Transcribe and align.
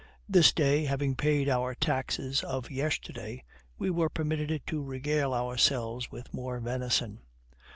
This 0.27 0.51
day, 0.51 0.85
having 0.85 1.15
paid 1.15 1.47
our 1.47 1.75
taxes 1.75 2.43
of 2.43 2.71
yesterday, 2.71 3.43
we 3.77 3.91
were 3.91 4.09
permitted 4.09 4.63
to 4.65 4.81
regale 4.83 5.31
ourselves 5.31 6.09
with 6.09 6.33
more 6.33 6.59
venison. 6.59 7.19